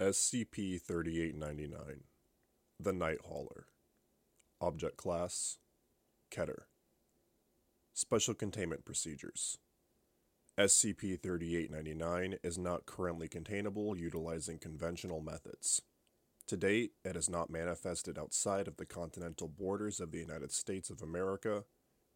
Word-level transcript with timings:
SCP 0.00 0.80
3899 0.80 2.04
The 2.78 2.92
Night 2.92 3.18
Hauler. 3.24 3.66
Object 4.60 4.96
Class. 4.96 5.58
Keter. 6.32 6.66
Special 7.94 8.34
Containment 8.34 8.84
Procedures. 8.84 9.58
SCP 10.56 11.20
3899 11.20 12.36
is 12.44 12.56
not 12.56 12.86
currently 12.86 13.26
containable 13.26 13.98
utilizing 13.98 14.60
conventional 14.60 15.20
methods. 15.20 15.82
To 16.46 16.56
date, 16.56 16.92
it 17.04 17.16
has 17.16 17.28
not 17.28 17.50
manifested 17.50 18.16
outside 18.16 18.68
of 18.68 18.76
the 18.76 18.86
continental 18.86 19.48
borders 19.48 19.98
of 19.98 20.12
the 20.12 20.20
United 20.20 20.52
States 20.52 20.90
of 20.90 21.02
America, 21.02 21.64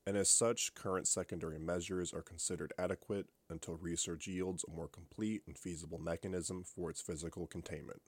and 0.06 0.16
as 0.16 0.28
such, 0.28 0.74
current 0.74 1.06
secondary 1.06 1.58
measures 1.58 2.12
are 2.12 2.22
considered 2.22 2.72
adequate 2.78 3.26
until 3.48 3.76
research 3.76 4.26
yields 4.26 4.64
a 4.66 4.74
more 4.74 4.88
complete 4.88 5.42
and 5.46 5.56
feasible 5.56 5.98
mechanism 5.98 6.64
for 6.64 6.90
its 6.90 7.00
physical 7.00 7.46
containment. 7.46 8.02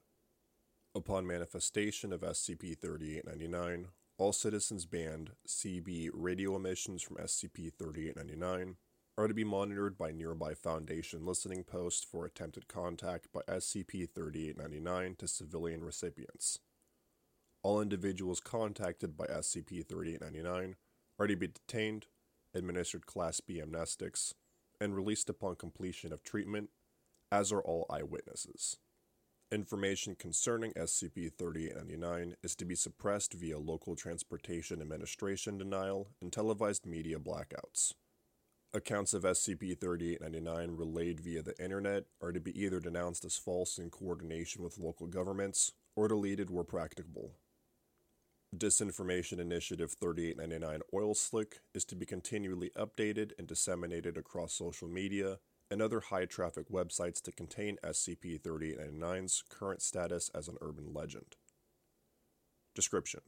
Upon 0.95 1.27
manifestation 1.27 2.13
of 2.13 2.23
SCP 2.23 2.79
3899, 2.81 3.89
all 4.19 4.33
citizens 4.33 4.87
band 4.87 5.33
CB 5.47 6.11
radio 6.13 6.57
emissions 6.57 7.03
from 7.03 7.17
SCP 7.17 7.73
3899 7.79 8.77
are 9.17 9.29
to 9.29 9.35
be 9.35 9.45
monitored 9.45 9.97
by 9.97 10.11
nearby 10.11 10.55
Foundation 10.55 11.25
listening 11.25 11.63
posts 11.63 12.05
for 12.05 12.25
attempted 12.25 12.67
contact 12.67 13.29
by 13.33 13.41
SCP 13.49 14.09
3899 14.13 15.15
to 15.17 15.29
civilian 15.29 15.85
recipients. 15.85 16.59
All 17.63 17.81
individuals 17.81 18.41
contacted 18.41 19.17
by 19.17 19.27
SCP 19.27 19.87
3899 19.87 20.77
to 21.21 21.37
be 21.37 21.49
detained, 21.49 22.07
administered 22.55 23.07
Class 23.07 23.41
B 23.41 23.61
amnestics, 23.65 24.35
and 24.81 24.95
released 24.95 25.29
upon 25.29 25.57
completion 25.57 26.13
of 26.13 26.23
treatment, 26.23 26.71
as 27.31 27.53
are 27.53 27.63
all 27.63 27.87
eyewitnesses. 27.91 28.79
Information 29.53 30.17
concerning 30.17 30.73
SCP 30.73 31.31
3899 31.39 32.35
is 32.43 32.57
to 32.57 32.65
be 32.65 32.75
suppressed 32.75 33.35
via 33.35 33.59
local 33.59 33.95
transportation 33.95 34.81
administration 34.81 35.59
denial 35.59 36.09
and 36.21 36.33
televised 36.33 36.87
media 36.87 37.19
blackouts. 37.19 37.93
Accounts 38.73 39.15
of 39.15 39.23
SCP 39.23 39.79
3899 39.79 40.77
relayed 40.77 41.21
via 41.21 41.43
the 41.43 41.57
internet 41.63 42.07
are 42.21 42.33
to 42.33 42.41
be 42.41 42.61
either 42.61 42.81
denounced 42.81 43.25
as 43.25 43.37
false 43.37 43.79
in 43.79 43.91
coordination 43.91 44.65
with 44.65 44.79
local 44.79 45.07
governments 45.07 45.73
or 45.95 46.09
deleted 46.09 46.51
where 46.51 46.65
practicable. 46.65 47.37
Disinformation 48.55 49.41
Initiative 49.41 49.93
3899 49.93 50.81
Oil 50.95 51.15
Slick 51.15 51.61
is 51.75 51.85
to 51.87 51.97
be 51.97 52.07
continually 52.07 52.71
updated 52.77 53.33
and 53.39 53.49
disseminated 53.49 54.17
across 54.17 54.53
social 54.53 54.87
media 54.87 55.39
and 55.71 55.83
other 55.83 56.01
high 56.01 56.25
traffic 56.25 56.69
websites 56.69 57.21
to 57.23 57.33
contain 57.33 57.79
SCP 57.85 58.41
3899's 58.41 59.43
current 59.49 59.83
status 59.83 60.31
as 60.35 60.47
an 60.47 60.57
urban 60.61 60.93
legend. 60.93 61.37
Description 62.75 63.21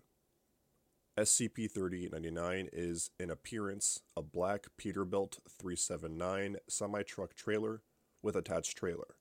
SCP 1.19 1.70
3899 1.70 2.69
is, 2.72 3.10
in 3.19 3.30
appearance, 3.30 4.02
a 4.16 4.22
black 4.22 4.66
Peterbilt 4.78 5.38
379 5.48 6.56
semi 6.69 7.02
truck 7.02 7.34
trailer 7.34 7.82
with 8.22 8.36
attached 8.36 8.77
trailer. 8.77 9.16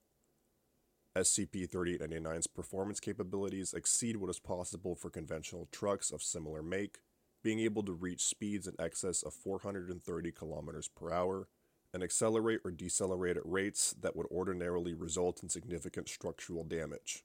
SCP 1.16 1.66
3899's 1.66 2.46
performance 2.46 3.00
capabilities 3.00 3.72
exceed 3.72 4.18
what 4.18 4.28
is 4.28 4.38
possible 4.38 4.94
for 4.94 5.08
conventional 5.08 5.66
trucks 5.72 6.10
of 6.10 6.22
similar 6.22 6.62
make, 6.62 6.98
being 7.42 7.60
able 7.60 7.82
to 7.84 7.92
reach 7.92 8.22
speeds 8.22 8.66
in 8.66 8.74
excess 8.78 9.22
of 9.22 9.32
430 9.32 10.32
km 10.32 10.88
per 10.94 11.10
hour 11.10 11.48
and 11.94 12.02
accelerate 12.02 12.60
or 12.66 12.70
decelerate 12.70 13.38
at 13.38 13.46
rates 13.46 13.94
that 13.98 14.14
would 14.14 14.26
ordinarily 14.30 14.92
result 14.92 15.42
in 15.42 15.48
significant 15.48 16.06
structural 16.06 16.64
damage. 16.64 17.24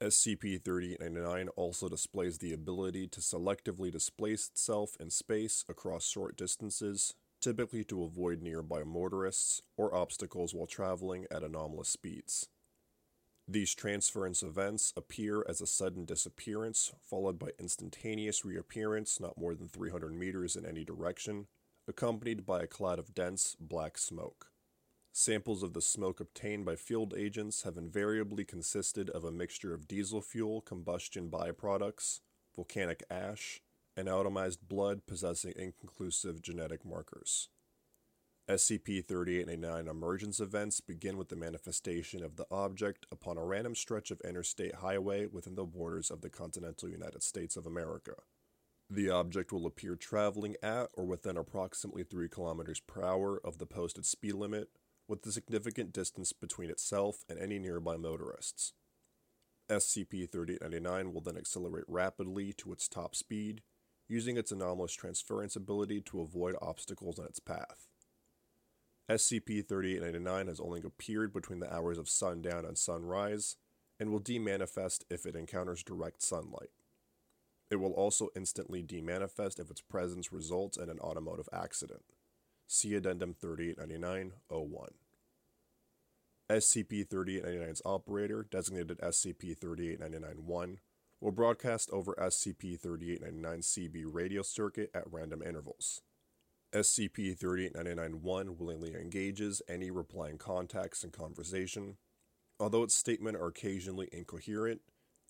SCP 0.00 0.64
3899 0.64 1.48
also 1.50 1.88
displays 1.88 2.38
the 2.38 2.52
ability 2.52 3.06
to 3.06 3.20
selectively 3.20 3.92
displace 3.92 4.48
itself 4.48 4.96
in 4.98 5.08
space 5.08 5.64
across 5.68 6.08
short 6.08 6.36
distances, 6.36 7.14
typically 7.40 7.84
to 7.84 8.02
avoid 8.02 8.42
nearby 8.42 8.82
motorists 8.82 9.62
or 9.76 9.94
obstacles 9.94 10.52
while 10.52 10.66
traveling 10.66 11.26
at 11.30 11.44
anomalous 11.44 11.88
speeds. 11.88 12.48
These 13.46 13.74
transference 13.74 14.42
events 14.42 14.94
appear 14.96 15.44
as 15.46 15.60
a 15.60 15.66
sudden 15.66 16.06
disappearance, 16.06 16.92
followed 17.02 17.38
by 17.38 17.50
instantaneous 17.58 18.42
reappearance 18.42 19.20
not 19.20 19.36
more 19.36 19.54
than 19.54 19.68
300 19.68 20.14
meters 20.14 20.56
in 20.56 20.64
any 20.64 20.82
direction, 20.82 21.46
accompanied 21.86 22.46
by 22.46 22.62
a 22.62 22.66
cloud 22.66 22.98
of 22.98 23.14
dense, 23.14 23.54
black 23.60 23.98
smoke. 23.98 24.46
Samples 25.12 25.62
of 25.62 25.74
the 25.74 25.82
smoke 25.82 26.20
obtained 26.20 26.64
by 26.64 26.74
field 26.74 27.12
agents 27.16 27.62
have 27.64 27.76
invariably 27.76 28.44
consisted 28.44 29.10
of 29.10 29.24
a 29.24 29.30
mixture 29.30 29.74
of 29.74 29.86
diesel 29.86 30.22
fuel 30.22 30.62
combustion 30.62 31.28
byproducts, 31.28 32.20
volcanic 32.56 33.04
ash, 33.10 33.60
and 33.94 34.08
atomized 34.08 34.58
blood 34.66 35.06
possessing 35.06 35.52
inconclusive 35.54 36.40
genetic 36.40 36.84
markers. 36.84 37.50
SCP 38.46 39.02
3899 39.02 39.88
emergence 39.88 40.38
events 40.38 40.78
begin 40.78 41.16
with 41.16 41.30
the 41.30 41.36
manifestation 41.36 42.22
of 42.22 42.36
the 42.36 42.44
object 42.50 43.06
upon 43.10 43.38
a 43.38 43.44
random 43.44 43.74
stretch 43.74 44.10
of 44.10 44.20
interstate 44.20 44.74
highway 44.74 45.24
within 45.24 45.54
the 45.54 45.64
borders 45.64 46.10
of 46.10 46.20
the 46.20 46.28
continental 46.28 46.86
United 46.86 47.22
States 47.22 47.56
of 47.56 47.64
America. 47.64 48.12
The 48.90 49.08
object 49.08 49.50
will 49.50 49.64
appear 49.64 49.96
traveling 49.96 50.56
at 50.62 50.90
or 50.92 51.06
within 51.06 51.38
approximately 51.38 52.02
3 52.02 52.28
kilometers 52.28 52.80
per 52.80 53.02
hour 53.02 53.40
of 53.42 53.56
the 53.56 53.64
posted 53.64 54.04
speed 54.04 54.34
limit, 54.34 54.68
with 55.08 55.24
a 55.24 55.32
significant 55.32 55.94
distance 55.94 56.34
between 56.34 56.68
itself 56.68 57.24
and 57.30 57.38
any 57.38 57.58
nearby 57.58 57.96
motorists. 57.96 58.74
SCP 59.70 60.30
3899 60.30 61.14
will 61.14 61.22
then 61.22 61.38
accelerate 61.38 61.84
rapidly 61.88 62.52
to 62.52 62.72
its 62.72 62.88
top 62.88 63.16
speed, 63.16 63.62
using 64.06 64.36
its 64.36 64.52
anomalous 64.52 64.92
transference 64.92 65.56
ability 65.56 66.02
to 66.02 66.20
avoid 66.20 66.54
obstacles 66.60 67.18
in 67.18 67.24
its 67.24 67.40
path. 67.40 67.88
SCP 69.10 69.66
3899 69.66 70.46
has 70.46 70.60
only 70.60 70.80
appeared 70.82 71.32
between 71.32 71.60
the 71.60 71.72
hours 71.72 71.98
of 71.98 72.08
sundown 72.08 72.64
and 72.64 72.78
sunrise, 72.78 73.56
and 74.00 74.10
will 74.10 74.20
demanifest 74.20 75.04
if 75.10 75.26
it 75.26 75.36
encounters 75.36 75.82
direct 75.82 76.22
sunlight. 76.22 76.70
It 77.70 77.76
will 77.76 77.92
also 77.92 78.28
instantly 78.34 78.82
demanifest 78.82 79.60
if 79.60 79.70
its 79.70 79.80
presence 79.80 80.32
results 80.32 80.78
in 80.78 80.88
an 80.88 81.00
automotive 81.00 81.48
accident. 81.52 82.02
See 82.66 82.94
Addendum 82.94 83.34
3899 83.34 84.32
01. 84.48 84.90
SCP 86.50 87.06
3899's 87.06 87.82
operator, 87.84 88.46
designated 88.50 88.98
SCP 88.98 89.58
3899 89.58 90.46
1, 90.46 90.78
will 91.20 91.30
broadcast 91.30 91.90
over 91.90 92.14
SCP 92.14 92.80
3899 92.80 93.60
CB 93.60 94.04
radio 94.06 94.42
circuit 94.42 94.90
at 94.94 95.10
random 95.10 95.42
intervals. 95.42 96.02
SCP 96.74 97.38
3899 97.38 98.20
1 98.20 98.58
willingly 98.58 98.94
engages 98.96 99.62
any 99.68 99.92
replying 99.92 100.38
contacts 100.38 101.04
in 101.04 101.10
conversation, 101.10 101.98
although 102.58 102.82
its 102.82 102.96
statements 102.96 103.40
are 103.40 103.46
occasionally 103.46 104.08
incoherent, 104.10 104.80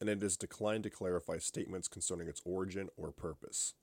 and 0.00 0.08
it 0.08 0.22
has 0.22 0.38
declined 0.38 0.84
to 0.84 0.90
clarify 0.90 1.36
statements 1.36 1.86
concerning 1.86 2.28
its 2.28 2.40
origin 2.46 2.88
or 2.96 3.12
purpose. 3.12 3.74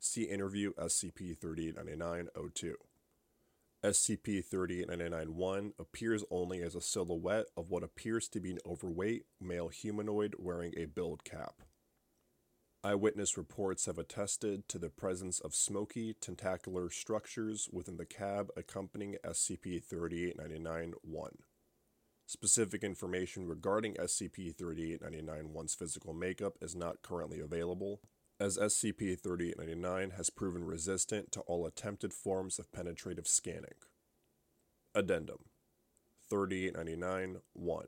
See 0.00 0.24
Interview 0.24 0.72
SCP 0.74 1.38
3899 1.38 2.28
02. 2.52 2.74
SCP 3.84 4.44
3899 4.44 5.36
1 5.36 5.72
appears 5.78 6.24
only 6.32 6.62
as 6.62 6.74
a 6.74 6.80
silhouette 6.80 7.46
of 7.56 7.70
what 7.70 7.84
appears 7.84 8.28
to 8.28 8.40
be 8.40 8.50
an 8.50 8.58
overweight 8.66 9.26
male 9.40 9.68
humanoid 9.68 10.34
wearing 10.36 10.74
a 10.76 10.86
build 10.86 11.22
cap. 11.22 11.62
Eyewitness 12.84 13.38
reports 13.38 13.86
have 13.86 13.98
attested 13.98 14.68
to 14.68 14.76
the 14.78 14.90
presence 14.90 15.40
of 15.40 15.54
smoky, 15.54 16.14
tentacular 16.20 16.90
structures 16.90 17.66
within 17.72 17.96
the 17.96 18.04
cab 18.04 18.50
accompanying 18.58 19.16
SCP 19.24 19.82
3899 19.82 20.92
1. 21.00 21.30
Specific 22.26 22.84
information 22.84 23.48
regarding 23.48 23.94
SCP 23.94 24.54
3899 24.54 25.54
1's 25.54 25.74
physical 25.74 26.12
makeup 26.12 26.58
is 26.60 26.76
not 26.76 27.00
currently 27.00 27.40
available, 27.40 28.02
as 28.38 28.58
SCP 28.58 29.18
3899 29.18 30.10
has 30.18 30.28
proven 30.28 30.62
resistant 30.64 31.32
to 31.32 31.40
all 31.40 31.64
attempted 31.64 32.12
forms 32.12 32.58
of 32.58 32.70
penetrative 32.70 33.26
scanning. 33.26 33.80
Addendum 34.94 35.38
3899 36.28 37.40
1. 37.54 37.86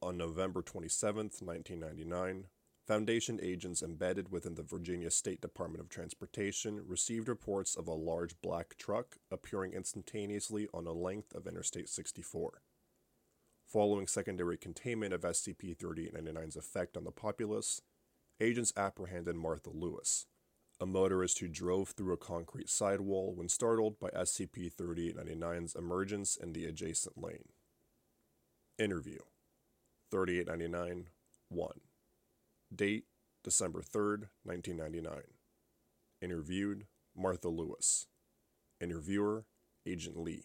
On 0.00 0.16
November 0.16 0.62
27, 0.62 1.30
1999, 1.40 2.44
Foundation 2.92 3.40
agents 3.42 3.82
embedded 3.82 4.30
within 4.30 4.54
the 4.54 4.62
Virginia 4.62 5.10
State 5.10 5.40
Department 5.40 5.82
of 5.82 5.88
Transportation 5.88 6.82
received 6.86 7.26
reports 7.26 7.74
of 7.74 7.88
a 7.88 7.94
large 7.94 8.38
black 8.42 8.76
truck 8.76 9.16
appearing 9.30 9.72
instantaneously 9.72 10.68
on 10.74 10.86
a 10.86 10.92
length 10.92 11.34
of 11.34 11.46
Interstate 11.46 11.88
64. 11.88 12.60
Following 13.66 14.06
secondary 14.06 14.58
containment 14.58 15.14
of 15.14 15.22
SCP 15.22 15.74
3899's 15.74 16.54
effect 16.54 16.98
on 16.98 17.04
the 17.04 17.10
populace, 17.10 17.80
agents 18.38 18.74
apprehended 18.76 19.36
Martha 19.36 19.70
Lewis, 19.70 20.26
a 20.78 20.84
motorist 20.84 21.38
who 21.38 21.48
drove 21.48 21.92
through 21.92 22.12
a 22.12 22.18
concrete 22.18 22.68
sidewall 22.68 23.32
when 23.34 23.48
startled 23.48 23.98
by 23.98 24.10
SCP 24.10 24.70
3899's 24.70 25.74
emergence 25.74 26.36
in 26.36 26.52
the 26.52 26.66
adjacent 26.66 27.16
lane. 27.16 27.48
Interview 28.78 29.20
3899 30.10 31.06
1. 31.48 31.70
Date 32.74 33.04
December 33.44 33.80
3rd, 33.80 34.28
1999. 34.44 35.22
Interviewed 36.20 36.86
Martha 37.16 37.48
Lewis. 37.48 38.06
Interviewer 38.80 39.44
Agent 39.86 40.16
Lee. 40.16 40.44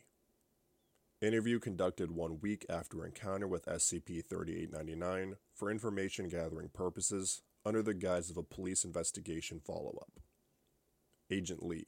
Interview 1.21 1.59
conducted 1.59 2.12
one 2.12 2.39
week 2.41 2.65
after 2.69 3.06
encounter 3.06 3.47
with 3.47 3.65
SCP 3.65 4.25
3899 4.25 5.35
for 5.53 5.71
information 5.71 6.27
gathering 6.27 6.69
purposes 6.69 7.41
under 7.65 7.81
the 7.81 7.94
guise 7.94 8.30
of 8.30 8.38
a 8.38 8.44
police 8.44 8.83
investigation 8.83 9.59
follow 9.59 9.97
up. 10.01 10.19
Agent 11.31 11.63
Lee. 11.63 11.88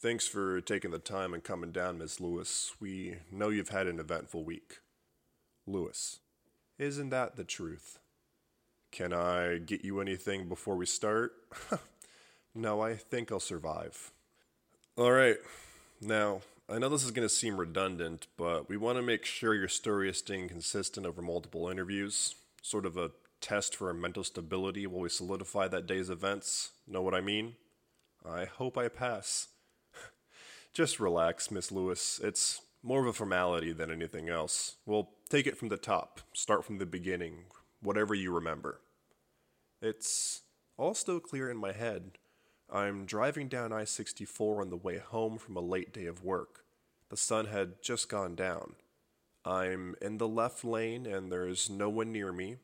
Thanks 0.00 0.26
for 0.26 0.60
taking 0.60 0.90
the 0.90 0.98
time 0.98 1.34
and 1.34 1.44
coming 1.44 1.72
down, 1.72 1.98
Miss 1.98 2.20
Lewis. 2.20 2.72
We 2.80 3.16
know 3.30 3.50
you've 3.50 3.68
had 3.68 3.86
an 3.86 4.00
eventful 4.00 4.44
week. 4.44 4.78
Lewis. 5.66 6.20
Isn't 6.78 7.10
that 7.10 7.36
the 7.36 7.44
truth? 7.44 7.98
Can 8.90 9.12
I 9.12 9.58
get 9.58 9.84
you 9.84 10.00
anything 10.00 10.48
before 10.48 10.76
we 10.76 10.86
start? 10.86 11.32
no, 12.54 12.80
I 12.80 12.94
think 12.94 13.30
I'll 13.30 13.40
survive. 13.40 14.10
All 14.96 15.12
right. 15.12 15.36
Now, 16.00 16.40
I 16.68 16.78
know 16.78 16.88
this 16.88 17.04
is 17.04 17.10
going 17.10 17.26
to 17.26 17.34
seem 17.34 17.56
redundant, 17.56 18.26
but 18.36 18.68
we 18.68 18.76
want 18.76 18.96
to 18.96 19.02
make 19.02 19.24
sure 19.24 19.54
your 19.54 19.68
story 19.68 20.10
is 20.10 20.18
staying 20.18 20.48
consistent 20.48 21.06
over 21.06 21.22
multiple 21.22 21.68
interviews, 21.68 22.34
sort 22.62 22.86
of 22.86 22.96
a 22.96 23.12
test 23.40 23.76
for 23.76 23.88
our 23.88 23.94
mental 23.94 24.24
stability 24.24 24.86
while 24.86 25.02
we 25.02 25.08
solidify 25.08 25.68
that 25.68 25.86
day's 25.86 26.10
events. 26.10 26.70
Know 26.86 27.02
what 27.02 27.14
I 27.14 27.20
mean? 27.20 27.54
I 28.28 28.44
hope 28.44 28.76
I 28.76 28.88
pass. 28.88 29.48
Just 30.72 31.00
relax, 31.00 31.50
Miss 31.50 31.72
Lewis. 31.72 32.20
It's 32.22 32.60
more 32.82 33.00
of 33.00 33.06
a 33.06 33.12
formality 33.12 33.72
than 33.72 33.90
anything 33.90 34.28
else. 34.28 34.76
We'll 34.84 35.10
take 35.28 35.46
it 35.46 35.56
from 35.56 35.68
the 35.68 35.76
top, 35.76 36.20
start 36.34 36.64
from 36.64 36.78
the 36.78 36.86
beginning, 36.86 37.44
whatever 37.82 38.14
you 38.14 38.32
remember. 38.32 38.80
It's 39.82 40.42
all 40.76 40.94
still 40.94 41.20
clear 41.20 41.50
in 41.50 41.56
my 41.56 41.72
head. 41.72 42.12
I'm 42.72 43.04
driving 43.04 43.48
down 43.48 43.72
I 43.72 43.84
64 43.84 44.60
on 44.60 44.70
the 44.70 44.76
way 44.76 44.98
home 44.98 45.38
from 45.38 45.56
a 45.56 45.60
late 45.60 45.92
day 45.92 46.06
of 46.06 46.24
work. 46.24 46.64
The 47.08 47.16
sun 47.16 47.46
had 47.46 47.82
just 47.82 48.08
gone 48.08 48.34
down. 48.34 48.74
I'm 49.44 49.96
in 50.00 50.18
the 50.18 50.28
left 50.28 50.64
lane 50.64 51.06
and 51.06 51.32
there's 51.32 51.68
no 51.68 51.88
one 51.88 52.12
near 52.12 52.32
me. 52.32 52.56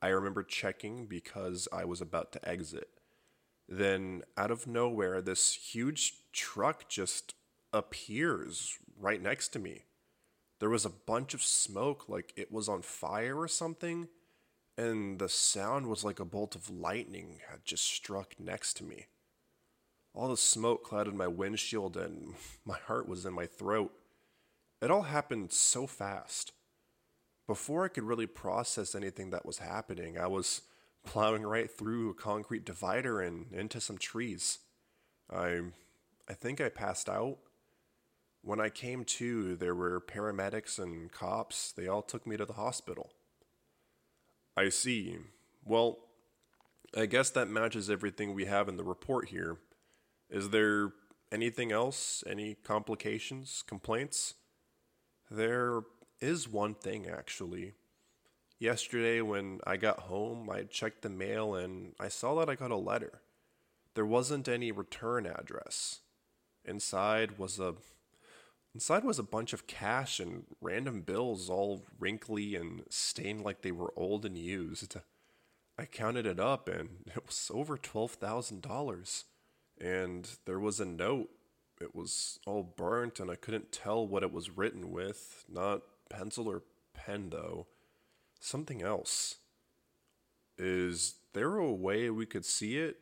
I 0.00 0.08
remember 0.08 0.42
checking 0.42 1.06
because 1.06 1.68
I 1.72 1.84
was 1.84 2.00
about 2.00 2.32
to 2.32 2.48
exit. 2.48 2.88
Then, 3.68 4.22
out 4.36 4.52
of 4.52 4.66
nowhere, 4.66 5.20
this 5.20 5.52
huge 5.54 6.14
truck 6.32 6.88
just 6.88 7.34
appears 7.72 8.78
right 8.98 9.20
next 9.20 9.48
to 9.48 9.58
me. 9.58 9.84
There 10.60 10.70
was 10.70 10.84
a 10.84 10.90
bunch 10.90 11.34
of 11.34 11.42
smoke, 11.42 12.08
like 12.08 12.32
it 12.36 12.52
was 12.52 12.68
on 12.68 12.82
fire 12.82 13.38
or 13.38 13.48
something, 13.48 14.08
and 14.76 15.18
the 15.18 15.28
sound 15.28 15.86
was 15.86 16.04
like 16.04 16.20
a 16.20 16.24
bolt 16.24 16.54
of 16.54 16.68
lightning 16.70 17.40
had 17.50 17.64
just 17.64 17.84
struck 17.84 18.34
next 18.38 18.74
to 18.74 18.84
me. 18.84 19.06
All 20.14 20.28
the 20.28 20.36
smoke 20.36 20.84
clouded 20.84 21.14
my 21.14 21.26
windshield, 21.26 21.96
and 21.96 22.34
my 22.64 22.78
heart 22.86 23.08
was 23.08 23.24
in 23.24 23.32
my 23.32 23.46
throat. 23.46 23.92
It 24.82 24.90
all 24.90 25.02
happened 25.02 25.52
so 25.52 25.86
fast. 25.86 26.52
Before 27.46 27.84
I 27.84 27.88
could 27.88 28.04
really 28.04 28.26
process 28.26 28.94
anything 28.94 29.30
that 29.30 29.46
was 29.46 29.58
happening, 29.58 30.18
I 30.18 30.26
was 30.26 30.62
plowing 31.06 31.42
right 31.42 31.70
through 31.70 32.10
a 32.10 32.14
concrete 32.14 32.64
divider 32.64 33.20
and 33.20 33.52
into 33.52 33.80
some 33.80 33.98
trees. 33.98 34.58
I 35.30 35.60
I 36.28 36.34
think 36.34 36.60
I 36.60 36.68
passed 36.68 37.08
out. 37.08 37.38
When 38.42 38.60
I 38.60 38.68
came 38.68 39.04
to, 39.04 39.56
there 39.56 39.74
were 39.74 40.00
paramedics 40.00 40.78
and 40.78 41.10
cops. 41.10 41.72
They 41.72 41.88
all 41.88 42.02
took 42.02 42.26
me 42.26 42.36
to 42.36 42.44
the 42.44 42.54
hospital. 42.54 43.12
I 44.56 44.70
see. 44.70 45.18
Well, 45.64 45.98
I 46.96 47.06
guess 47.06 47.30
that 47.30 47.48
matches 47.48 47.90
everything 47.90 48.32
we 48.32 48.46
have 48.46 48.68
in 48.68 48.76
the 48.76 48.84
report 48.84 49.28
here. 49.28 49.58
Is 50.30 50.50
there 50.50 50.92
anything 51.30 51.72
else? 51.72 52.24
Any 52.26 52.54
complications? 52.54 53.62
Complaints? 53.66 54.34
There 55.30 55.82
is 56.20 56.48
one 56.48 56.74
thing, 56.74 57.06
actually. 57.06 57.74
Yesterday, 58.58 59.20
when 59.20 59.60
I 59.66 59.76
got 59.76 60.00
home, 60.00 60.48
I 60.48 60.62
checked 60.62 61.02
the 61.02 61.10
mail 61.10 61.54
and 61.54 61.92
I 62.00 62.08
saw 62.08 62.34
that 62.36 62.48
I 62.48 62.54
got 62.54 62.70
a 62.70 62.76
letter. 62.76 63.20
There 63.94 64.06
wasn't 64.06 64.48
any 64.48 64.72
return 64.72 65.26
address. 65.26 66.00
Inside 66.64 67.38
was 67.38 67.60
a 67.60 67.74
inside 68.76 69.04
was 69.04 69.18
a 69.18 69.22
bunch 69.22 69.54
of 69.54 69.66
cash 69.66 70.20
and 70.20 70.44
random 70.60 71.00
bills 71.00 71.48
all 71.48 71.86
wrinkly 71.98 72.54
and 72.54 72.82
stained 72.90 73.40
like 73.40 73.62
they 73.62 73.72
were 73.72 73.90
old 73.96 74.26
and 74.26 74.36
used. 74.36 74.98
I 75.78 75.86
counted 75.86 76.26
it 76.26 76.38
up 76.38 76.68
and 76.68 76.90
it 77.16 77.24
was 77.24 77.50
over 77.54 77.78
$12,000. 77.78 79.24
And 79.80 80.28
there 80.44 80.60
was 80.60 80.78
a 80.78 80.84
note. 80.84 81.30
It 81.80 81.94
was 81.94 82.38
all 82.46 82.62
burnt 82.62 83.18
and 83.18 83.30
I 83.30 83.36
couldn't 83.36 83.72
tell 83.72 84.06
what 84.06 84.22
it 84.22 84.30
was 84.30 84.50
written 84.58 84.90
with, 84.90 85.46
not 85.48 85.80
pencil 86.10 86.46
or 86.46 86.62
pen 86.92 87.30
though 87.30 87.68
something 88.38 88.82
else. 88.82 89.36
Is 90.58 91.14
there 91.32 91.56
a 91.56 91.72
way 91.72 92.10
we 92.10 92.26
could 92.26 92.44
see 92.44 92.76
it? 92.76 92.98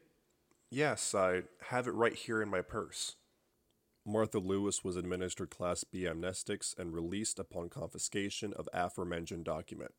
Yes, 0.70 1.16
I 1.16 1.42
have 1.70 1.88
it 1.88 1.94
right 1.94 2.14
here 2.14 2.40
in 2.40 2.48
my 2.48 2.60
purse. 2.60 3.16
Martha 4.06 4.38
Lewis 4.38 4.84
was 4.84 4.96
administered 4.96 5.48
Class 5.48 5.82
B 5.82 6.00
amnestics 6.02 6.78
and 6.78 6.92
released 6.92 7.38
upon 7.38 7.70
confiscation 7.70 8.52
of 8.52 8.68
aforementioned 8.74 9.44
document. 9.44 9.92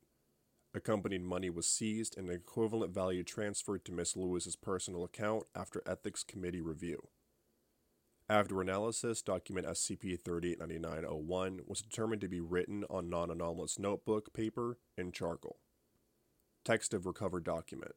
Accompanied 0.76 1.24
money 1.24 1.50
was 1.50 1.66
seized 1.66 2.16
and 2.16 2.30
an 2.30 2.36
equivalent 2.36 2.94
value 2.94 3.24
transferred 3.24 3.84
to 3.86 3.92
Miss 3.92 4.16
Lewis's 4.16 4.56
personal 4.56 5.04
account 5.04 5.46
after 5.56 5.82
Ethics 5.88 6.24
Committee 6.24 6.62
review. 6.62 7.08
After 8.30 8.62
analysis, 8.62 9.24
document 9.24 9.66
SCP 9.66 10.20
389901 10.24 11.62
was 11.66 11.82
determined 11.82 12.22
to 12.22 12.28
be 12.28 12.42
written 12.42 12.84
on 12.90 13.10
non 13.10 13.32
anomalous 13.32 13.80
notebook 13.80 14.34
paper 14.34 14.78
in 14.96 15.12
charcoal. 15.12 15.58
Text 16.64 16.94
of 16.94 17.08
recovered 17.08 17.44
document. 17.44 17.96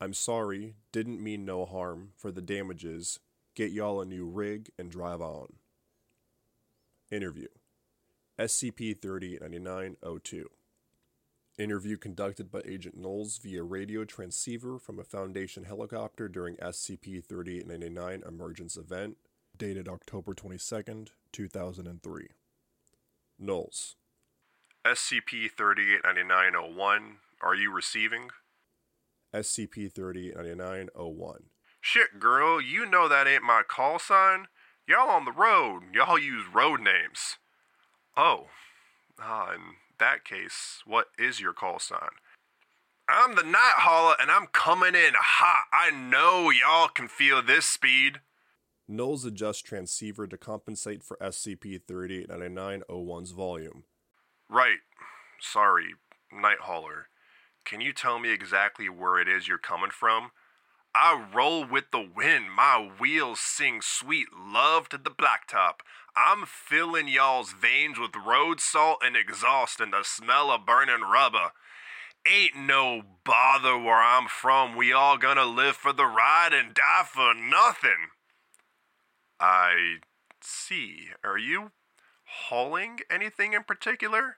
I'm 0.00 0.12
sorry, 0.12 0.74
didn't 0.92 1.22
mean 1.22 1.44
no 1.44 1.64
harm. 1.64 2.10
For 2.16 2.30
the 2.30 2.42
damages, 2.42 3.20
get 3.54 3.72
y'all 3.72 4.00
a 4.00 4.04
new 4.04 4.26
rig 4.26 4.70
and 4.78 4.90
drive 4.90 5.20
on. 5.20 5.54
Interview 7.10 7.48
SCP 8.38 9.00
389902. 9.00 10.48
Interview 11.56 11.96
conducted 11.96 12.50
by 12.50 12.60
Agent 12.64 12.96
Knowles 12.96 13.38
via 13.38 13.62
radio 13.62 14.04
transceiver 14.04 14.76
from 14.76 14.98
a 14.98 15.04
Foundation 15.04 15.62
helicopter 15.62 16.28
during 16.28 16.56
SCP 16.56 17.24
3899 17.24 18.24
emergence 18.26 18.76
event, 18.76 19.16
dated 19.56 19.86
October 19.88 20.34
22, 20.34 21.04
2003. 21.30 22.28
Knowles. 23.38 23.94
SCP 24.84 25.48
389901, 25.56 27.18
are 27.40 27.54
you 27.54 27.72
receiving? 27.72 28.30
SCP 29.32 29.92
389901. 29.92 31.44
Shit, 31.86 32.18
girl, 32.18 32.62
you 32.62 32.86
know 32.86 33.08
that 33.08 33.26
ain't 33.26 33.42
my 33.42 33.60
call 33.62 33.98
sign. 33.98 34.46
Y'all 34.88 35.10
on 35.10 35.26
the 35.26 35.30
road. 35.30 35.82
Y'all 35.92 36.18
use 36.18 36.46
road 36.50 36.80
names. 36.80 37.36
Oh. 38.16 38.46
Ah, 39.20 39.50
and 39.52 39.62
that 39.98 40.24
case, 40.24 40.80
what 40.86 41.08
is 41.18 41.40
your 41.40 41.52
call 41.52 41.78
sign? 41.78 42.08
I'm 43.06 43.34
the 43.34 43.42
Night 43.42 43.74
Hauler 43.76 44.14
and 44.18 44.30
I'm 44.30 44.46
coming 44.46 44.94
in 44.94 45.12
hot. 45.14 45.64
I 45.74 45.90
know 45.90 46.48
y'all 46.48 46.88
can 46.88 47.06
feel 47.06 47.42
this 47.42 47.66
speed. 47.66 48.20
Knowles 48.88 49.26
adjusts 49.26 49.60
transceiver 49.60 50.26
to 50.26 50.38
compensate 50.38 51.02
for 51.02 51.18
SCP 51.18 51.82
389901's 51.86 53.32
volume. 53.32 53.84
Right. 54.48 54.78
Sorry, 55.38 55.96
Night 56.32 56.60
Hauler. 56.62 57.08
Can 57.66 57.82
you 57.82 57.92
tell 57.92 58.18
me 58.18 58.32
exactly 58.32 58.88
where 58.88 59.20
it 59.20 59.28
is 59.28 59.48
you're 59.48 59.58
coming 59.58 59.90
from? 59.90 60.30
I 60.94 61.26
roll 61.34 61.64
with 61.64 61.90
the 61.90 62.08
wind. 62.14 62.52
My 62.52 62.90
wheels 62.98 63.40
sing 63.40 63.80
sweet 63.82 64.28
love 64.32 64.88
to 64.90 64.98
the 64.98 65.10
blacktop. 65.10 65.80
I'm 66.16 66.44
filling 66.46 67.08
y'all's 67.08 67.52
veins 67.52 67.98
with 67.98 68.12
road 68.14 68.60
salt 68.60 68.98
and 69.04 69.16
exhaust 69.16 69.80
and 69.80 69.92
the 69.92 70.04
smell 70.04 70.52
of 70.52 70.64
burning 70.64 71.00
rubber. 71.00 71.50
Ain't 72.26 72.56
no 72.56 73.02
bother 73.24 73.76
where 73.76 74.00
I'm 74.00 74.28
from. 74.28 74.76
We 74.76 74.92
all 74.92 75.18
gonna 75.18 75.44
live 75.44 75.76
for 75.76 75.92
the 75.92 76.06
ride 76.06 76.52
and 76.52 76.72
die 76.72 77.04
for 77.12 77.34
nothing. 77.34 78.10
I 79.40 79.96
see. 80.40 81.08
Are 81.24 81.38
you 81.38 81.72
hauling 82.24 83.00
anything 83.10 83.52
in 83.52 83.64
particular? 83.64 84.36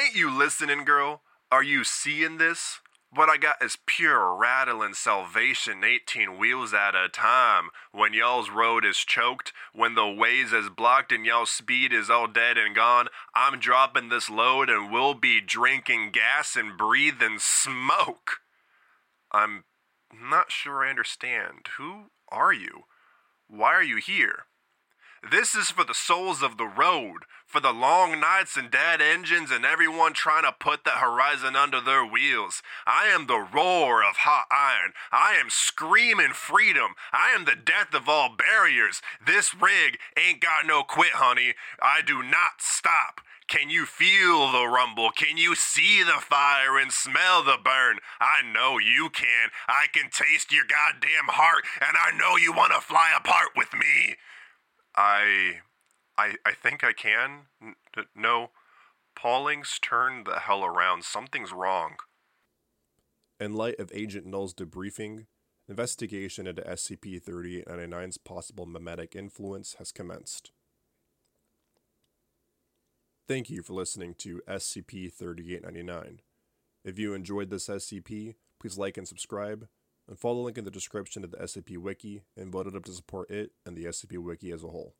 Ain't 0.00 0.14
you 0.14 0.30
listening, 0.30 0.84
girl? 0.84 1.22
Are 1.50 1.64
you 1.64 1.82
seeing 1.82 2.38
this? 2.38 2.80
What 3.12 3.28
I 3.28 3.38
got 3.38 3.60
is 3.60 3.76
pure 3.86 4.36
rattling 4.36 4.94
salvation, 4.94 5.82
18 5.82 6.38
wheels 6.38 6.72
at 6.72 6.94
a 6.94 7.08
time. 7.08 7.70
When 7.90 8.14
y'all's 8.14 8.50
road 8.50 8.84
is 8.84 8.98
choked, 8.98 9.52
when 9.74 9.96
the 9.96 10.06
ways 10.06 10.52
is 10.52 10.68
blocked 10.68 11.10
and 11.10 11.26
y'all's 11.26 11.50
speed 11.50 11.92
is 11.92 12.08
all 12.08 12.28
dead 12.28 12.56
and 12.56 12.72
gone, 12.72 13.08
I'm 13.34 13.58
dropping 13.58 14.10
this 14.10 14.30
load 14.30 14.70
and 14.70 14.92
we'll 14.92 15.14
be 15.14 15.40
drinking 15.40 16.12
gas 16.12 16.54
and 16.54 16.78
breathing 16.78 17.38
smoke. 17.40 18.42
I'm 19.32 19.64
not 20.14 20.52
sure 20.52 20.84
I 20.84 20.90
understand. 20.90 21.66
Who 21.78 22.10
are 22.28 22.52
you? 22.52 22.84
Why 23.48 23.72
are 23.72 23.82
you 23.82 23.96
here? 23.96 24.44
This 25.28 25.54
is 25.54 25.70
for 25.70 25.84
the 25.84 25.94
souls 25.94 26.42
of 26.42 26.56
the 26.56 26.66
road, 26.66 27.24
for 27.46 27.60
the 27.60 27.74
long 27.74 28.20
nights 28.20 28.56
and 28.56 28.70
dead 28.70 29.02
engines 29.02 29.50
and 29.50 29.66
everyone 29.66 30.14
trying 30.14 30.44
to 30.44 30.52
put 30.58 30.84
the 30.84 30.92
horizon 30.92 31.54
under 31.54 31.78
their 31.78 32.06
wheels. 32.06 32.62
I 32.86 33.08
am 33.08 33.26
the 33.26 33.38
roar 33.38 34.02
of 34.02 34.24
hot 34.24 34.46
iron. 34.50 34.94
I 35.12 35.34
am 35.34 35.50
screaming 35.50 36.32
freedom. 36.32 36.94
I 37.12 37.34
am 37.36 37.44
the 37.44 37.54
death 37.54 37.92
of 37.92 38.08
all 38.08 38.34
barriers. 38.34 39.02
This 39.24 39.54
rig 39.54 39.98
ain't 40.16 40.40
got 40.40 40.66
no 40.66 40.84
quit, 40.84 41.12
honey. 41.12 41.54
I 41.82 42.00
do 42.00 42.22
not 42.22 42.60
stop. 42.60 43.20
Can 43.46 43.68
you 43.68 43.84
feel 43.84 44.50
the 44.50 44.68
rumble? 44.68 45.10
Can 45.10 45.36
you 45.36 45.54
see 45.54 46.02
the 46.02 46.22
fire 46.22 46.78
and 46.78 46.92
smell 46.92 47.42
the 47.42 47.58
burn? 47.62 47.98
I 48.20 48.40
know 48.40 48.78
you 48.78 49.10
can. 49.10 49.50
I 49.68 49.86
can 49.92 50.08
taste 50.08 50.50
your 50.50 50.64
goddamn 50.64 51.28
heart, 51.28 51.64
and 51.80 51.96
I 51.98 52.16
know 52.16 52.36
you 52.36 52.52
want 52.52 52.72
to 52.72 52.80
fly 52.80 53.10
apart 53.14 53.50
with 53.54 53.74
me. 53.74 54.16
I, 54.96 55.60
I, 56.16 56.34
I 56.44 56.52
think 56.52 56.84
I 56.84 56.92
can. 56.92 57.46
No, 58.14 58.50
Pauling's 59.14 59.78
turned 59.80 60.26
the 60.26 60.40
hell 60.40 60.64
around. 60.64 61.04
Something's 61.04 61.52
wrong. 61.52 61.96
In 63.38 63.54
light 63.54 63.78
of 63.78 63.90
Agent 63.94 64.26
Knowles' 64.26 64.54
debriefing, 64.54 65.26
investigation 65.68 66.46
into 66.46 66.62
SCP 66.62 67.22
3899's 67.22 68.18
possible 68.18 68.66
memetic 68.66 69.16
influence 69.16 69.76
has 69.78 69.92
commenced. 69.92 70.52
Thank 73.26 73.48
you 73.48 73.62
for 73.62 73.74
listening 73.74 74.14
to 74.18 74.42
SCP 74.48 75.12
3899. 75.12 76.20
If 76.84 76.98
you 76.98 77.14
enjoyed 77.14 77.50
this 77.50 77.68
SCP, 77.68 78.34
please 78.58 78.76
like 78.76 78.96
and 78.96 79.06
subscribe, 79.06 79.68
and 80.10 80.18
follow 80.18 80.34
the 80.34 80.40
link 80.42 80.58
in 80.58 80.64
the 80.64 80.70
description 80.72 81.22
of 81.22 81.30
the 81.30 81.36
SCP 81.38 81.78
Wiki 81.78 82.22
and 82.36 82.50
vote 82.50 82.66
it 82.66 82.74
up 82.74 82.84
to 82.84 82.92
support 82.92 83.30
it 83.30 83.52
and 83.64 83.76
the 83.76 83.84
SCP 83.84 84.18
Wiki 84.18 84.50
as 84.50 84.64
a 84.64 84.68
whole. 84.68 84.96